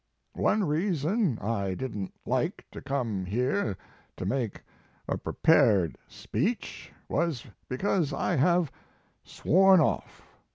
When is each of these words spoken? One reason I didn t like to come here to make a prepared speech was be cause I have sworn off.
One 0.33 0.63
reason 0.63 1.37
I 1.37 1.75
didn 1.75 2.07
t 2.07 2.13
like 2.25 2.65
to 2.71 2.81
come 2.81 3.23
here 3.25 3.77
to 4.17 4.25
make 4.25 4.63
a 5.07 5.15
prepared 5.15 5.95
speech 6.07 6.91
was 7.07 7.45
be 7.69 7.77
cause 7.77 8.11
I 8.11 8.35
have 8.37 8.71
sworn 9.23 9.79
off. 9.79 10.23